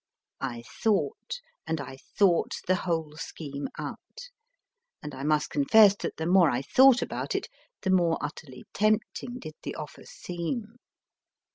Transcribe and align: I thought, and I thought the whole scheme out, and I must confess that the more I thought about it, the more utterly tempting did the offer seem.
I 0.39 0.63
thought, 0.63 1.39
and 1.67 1.79
I 1.79 1.97
thought 2.17 2.55
the 2.65 2.73
whole 2.73 3.15
scheme 3.17 3.67
out, 3.77 4.31
and 5.03 5.13
I 5.13 5.21
must 5.23 5.51
confess 5.51 5.95
that 5.97 6.17
the 6.17 6.25
more 6.25 6.49
I 6.49 6.63
thought 6.63 7.03
about 7.03 7.35
it, 7.35 7.45
the 7.83 7.91
more 7.91 8.17
utterly 8.19 8.63
tempting 8.73 9.37
did 9.37 9.53
the 9.61 9.75
offer 9.75 10.05
seem. 10.05 10.77